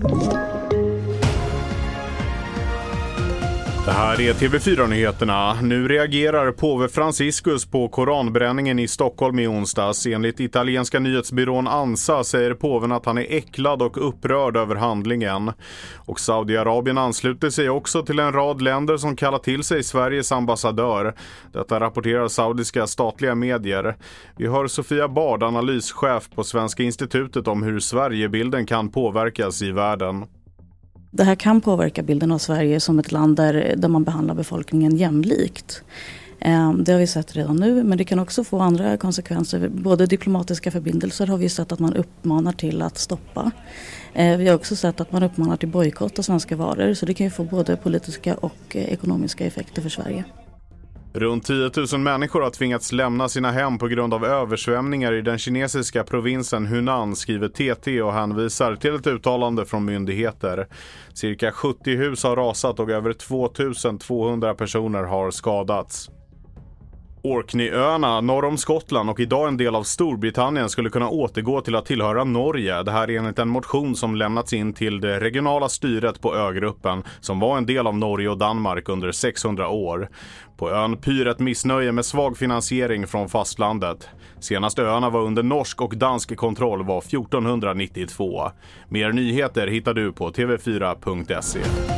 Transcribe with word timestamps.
Thank 0.00 0.32
you. 0.32 0.47
Det 3.88 3.92
här 3.92 4.20
är 4.20 4.32
TV4-nyheterna. 4.32 5.60
Nu 5.62 5.88
reagerar 5.88 6.52
påve 6.52 6.88
Franciscus 6.88 7.66
på 7.66 7.88
koranbränningen 7.88 8.78
i 8.78 8.88
Stockholm 8.88 9.38
i 9.38 9.46
onsdags. 9.46 10.06
Enligt 10.06 10.40
italienska 10.40 11.00
nyhetsbyrån 11.00 11.68
Ansa 11.68 12.24
säger 12.24 12.54
påven 12.54 12.92
att 12.92 13.06
han 13.06 13.18
är 13.18 13.26
äcklad 13.28 13.82
och 13.82 14.08
upprörd 14.08 14.56
över 14.56 14.74
handlingen. 14.74 15.52
Och 15.96 16.20
Saudiarabien 16.20 16.98
ansluter 16.98 17.50
sig 17.50 17.70
också 17.70 18.02
till 18.02 18.18
en 18.18 18.32
rad 18.32 18.62
länder 18.62 18.96
som 18.96 19.16
kallar 19.16 19.38
till 19.38 19.64
sig 19.64 19.82
Sveriges 19.82 20.32
ambassadör. 20.32 21.14
Detta 21.52 21.80
rapporterar 21.80 22.28
saudiska 22.28 22.86
statliga 22.86 23.34
medier. 23.34 23.96
Vi 24.36 24.46
hör 24.46 24.66
Sofia 24.66 25.08
Bard, 25.08 25.42
analyschef 25.42 26.30
på 26.34 26.44
Svenska 26.44 26.82
institutet 26.82 27.48
om 27.48 27.62
hur 27.62 27.80
Sverigebilden 27.80 28.66
kan 28.66 28.88
påverkas 28.88 29.62
i 29.62 29.72
världen. 29.72 30.26
Det 31.18 31.24
här 31.24 31.34
kan 31.34 31.60
påverka 31.60 32.02
bilden 32.02 32.32
av 32.32 32.38
Sverige 32.38 32.80
som 32.80 32.98
ett 32.98 33.12
land 33.12 33.36
där, 33.36 33.74
där 33.76 33.88
man 33.88 34.04
behandlar 34.04 34.34
befolkningen 34.34 34.96
jämlikt. 34.96 35.82
Ehm, 36.40 36.84
det 36.84 36.92
har 36.92 36.98
vi 36.98 37.06
sett 37.06 37.36
redan 37.36 37.56
nu 37.56 37.84
men 37.84 37.98
det 37.98 38.04
kan 38.04 38.18
också 38.18 38.44
få 38.44 38.60
andra 38.60 38.96
konsekvenser. 38.96 39.68
Både 39.68 40.06
diplomatiska 40.06 40.70
förbindelser 40.70 41.26
har 41.26 41.36
vi 41.38 41.48
sett 41.48 41.72
att 41.72 41.78
man 41.78 41.94
uppmanar 41.94 42.52
till 42.52 42.82
att 42.82 42.98
stoppa. 42.98 43.50
Ehm, 44.14 44.40
vi 44.40 44.48
har 44.48 44.54
också 44.54 44.76
sett 44.76 45.00
att 45.00 45.12
man 45.12 45.22
uppmanar 45.22 45.56
till 45.56 45.68
bojkott 45.68 46.18
av 46.18 46.22
svenska 46.22 46.56
varor 46.56 46.94
så 46.94 47.06
det 47.06 47.14
kan 47.14 47.26
ju 47.26 47.30
få 47.30 47.44
både 47.44 47.76
politiska 47.76 48.34
och 48.34 48.76
eh, 48.76 48.92
ekonomiska 48.92 49.46
effekter 49.46 49.82
för 49.82 49.88
Sverige. 49.88 50.24
Runt 51.18 51.46
10 51.46 51.70
000 51.92 52.00
människor 52.00 52.40
har 52.40 52.50
tvingats 52.50 52.92
lämna 52.92 53.28
sina 53.28 53.50
hem 53.50 53.78
på 53.78 53.88
grund 53.88 54.14
av 54.14 54.24
översvämningar 54.24 55.12
i 55.12 55.22
den 55.22 55.38
kinesiska 55.38 56.04
provinsen 56.04 56.66
Hunan, 56.66 57.16
skriver 57.16 57.48
TT 57.48 58.02
och 58.02 58.12
hänvisar 58.12 58.76
till 58.76 58.94
ett 58.94 59.06
uttalande 59.06 59.66
från 59.66 59.84
myndigheter. 59.84 60.66
Cirka 61.14 61.52
70 61.52 61.96
hus 61.96 62.24
har 62.24 62.36
rasat 62.36 62.80
och 62.80 62.90
över 62.90 63.12
2 63.12 63.48
200 63.98 64.54
personer 64.54 65.02
har 65.02 65.30
skadats. 65.30 66.10
Orkneyöarna 67.28 68.20
norr 68.20 68.44
om 68.44 68.58
Skottland 68.58 69.10
och 69.10 69.20
idag 69.20 69.48
en 69.48 69.56
del 69.56 69.74
av 69.74 69.82
Storbritannien 69.82 70.68
skulle 70.68 70.90
kunna 70.90 71.08
återgå 71.08 71.60
till 71.60 71.76
att 71.76 71.86
tillhöra 71.86 72.24
Norge. 72.24 72.82
Det 72.82 72.92
här 72.92 73.10
är 73.10 73.18
enligt 73.18 73.38
en 73.38 73.48
motion 73.48 73.96
som 73.96 74.14
lämnats 74.14 74.52
in 74.52 74.72
till 74.72 75.00
det 75.00 75.20
regionala 75.20 75.68
styret 75.68 76.20
på 76.20 76.36
ögruppen 76.36 77.02
som 77.20 77.40
var 77.40 77.58
en 77.58 77.66
del 77.66 77.86
av 77.86 77.96
Norge 77.96 78.28
och 78.28 78.38
Danmark 78.38 78.88
under 78.88 79.12
600 79.12 79.68
år. 79.68 80.08
På 80.56 80.70
ön 80.70 80.96
pyr 80.96 81.26
ett 81.26 81.38
missnöje 81.38 81.92
med 81.92 82.04
svag 82.04 82.36
finansiering 82.36 83.06
från 83.06 83.28
fastlandet. 83.28 84.08
Senast 84.40 84.78
öarna 84.78 85.10
var 85.10 85.20
under 85.20 85.42
norsk 85.42 85.80
och 85.80 85.96
dansk 85.96 86.36
kontroll 86.36 86.84
var 86.84 86.98
1492. 86.98 88.50
Mer 88.88 89.12
nyheter 89.12 89.66
hittar 89.66 89.94
du 89.94 90.12
på 90.12 90.30
tv4.se. 90.30 91.97